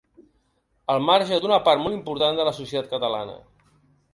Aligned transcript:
Al 0.93 1.03
marge 1.09 1.37
d’una 1.43 1.59
part 1.67 1.83
molt 1.83 1.99
important 1.99 2.41
de 2.41 2.49
la 2.49 2.55
societat 2.61 2.91
catalana. 2.95 3.37